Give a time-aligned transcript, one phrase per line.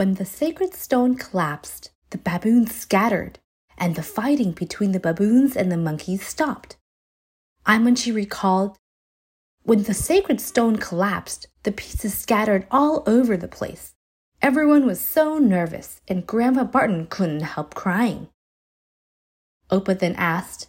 [0.00, 3.38] When the sacred stone collapsed, the baboons scattered,
[3.76, 6.78] and the fighting between the baboons and the monkeys stopped.
[7.66, 8.78] Aimonchi recalled,
[9.62, 13.92] When the sacred stone collapsed, the pieces scattered all over the place.
[14.40, 18.28] Everyone was so nervous, and Grandpa Barton couldn't help crying.
[19.70, 20.68] Opa then asked,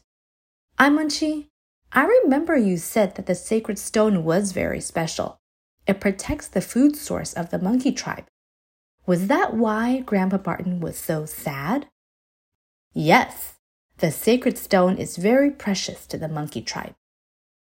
[0.78, 1.48] Aimonchi,
[1.94, 5.38] I remember you said that the sacred stone was very special.
[5.88, 8.26] It protects the food source of the monkey tribe.
[9.06, 11.88] Was that why Grandpa Barton was so sad?
[12.94, 13.56] Yes,
[13.98, 16.94] the sacred stone is very precious to the monkey tribe.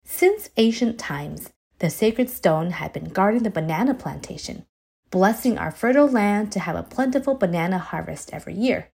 [0.04, 4.66] Since ancient times, the sacred stone had been guarding the banana plantation,
[5.10, 8.90] blessing our fertile land to have a plentiful banana harvest every year.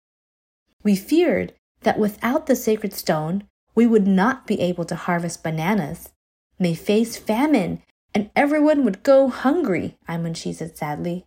[0.82, 6.10] We feared that without the sacred stone, we would not be able to harvest bananas,
[6.58, 7.82] may face famine,
[8.14, 11.26] and everyone would go hungry, Aimonchi said sadly.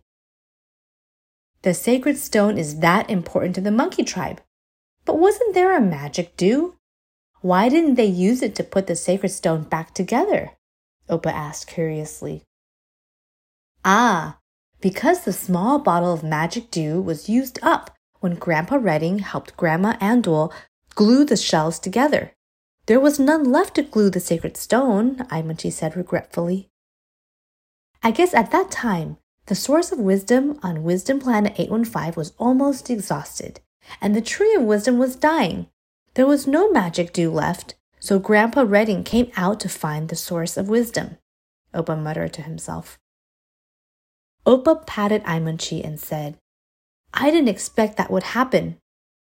[1.62, 4.40] The sacred stone is that important to the monkey tribe.
[5.04, 6.76] But wasn't there a magic dew?
[7.42, 10.52] Why didn't they use it to put the sacred stone back together?
[11.08, 12.44] Opa asked curiously.
[13.84, 14.38] Ah,
[14.80, 19.96] because the small bottle of magic dew was used up when Grandpa Redding helped Grandma
[20.00, 20.52] Andole
[20.94, 22.32] glue the shells together.
[22.86, 26.68] There was none left to glue the sacred stone, Aimonchi said regretfully.
[28.02, 29.18] I guess at that time,
[29.50, 33.58] the source of wisdom on Wisdom Planet 815 was almost exhausted,
[34.00, 35.66] and the tree of wisdom was dying.
[36.14, 40.56] There was no magic dew left, so Grandpa Redding came out to find the source
[40.56, 41.18] of wisdom.
[41.74, 43.00] Opa muttered to himself.
[44.46, 46.38] Opa patted Aimonchi and said,
[47.12, 48.78] I didn't expect that would happen.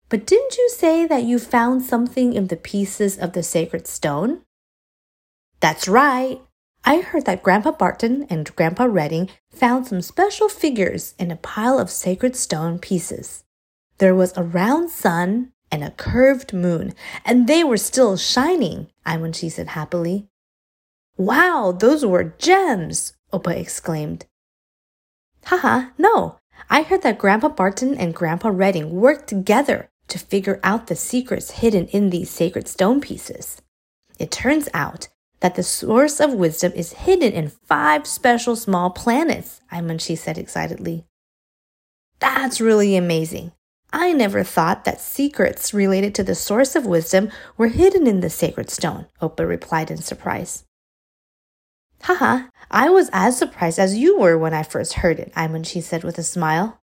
[0.07, 4.43] But didn't you say that you found something in the pieces of the sacred stone?
[5.59, 6.39] That's right.
[6.87, 11.79] I heard that Grandpa Barton and Grandpa Redding found some special figures in a pile
[11.79, 13.43] of sacred stone pieces.
[13.97, 16.93] There was a round sun and a curved moon,
[17.25, 20.27] and they were still shining, Aimonchi said happily.
[21.17, 24.25] Wow, those were gems, Opa exclaimed.
[25.45, 26.37] Haha, no.
[26.69, 31.51] I heard that Grandpa Barton and Grandpa Redding worked together to figure out the secrets
[31.51, 33.59] hidden in these sacred stone pieces.
[34.19, 35.07] It turns out
[35.39, 41.05] that the source of wisdom is hidden in five special small planets, Aimonchi said excitedly.
[42.19, 43.51] That's really amazing.
[43.91, 48.29] I never thought that secrets related to the source of wisdom were hidden in the
[48.29, 50.63] sacred stone, Opa replied in surprise.
[52.01, 56.03] Haha, I was as surprised as you were when I first heard it, Aimonchi said
[56.03, 56.79] with a smile.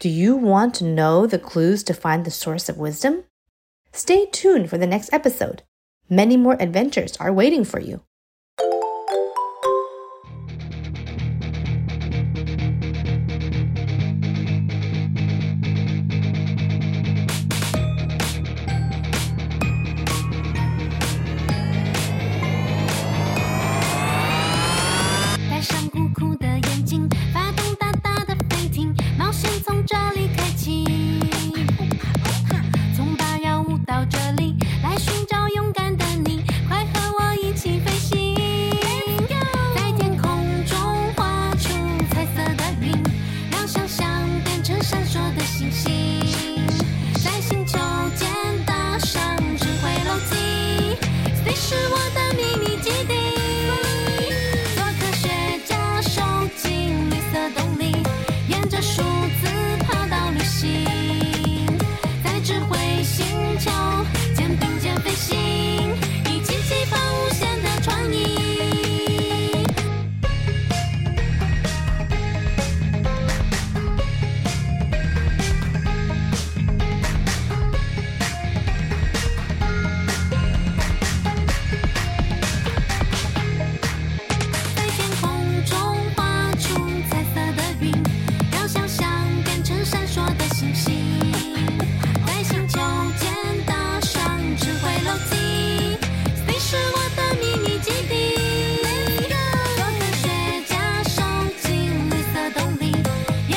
[0.00, 3.24] Do you want to know the clues to find the source of wisdom?
[3.92, 5.62] Stay tuned for the next episode.
[6.12, 8.02] Many more adventures are waiting for you.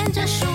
[0.04, 0.53] 看着树